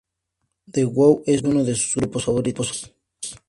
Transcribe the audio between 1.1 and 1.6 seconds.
es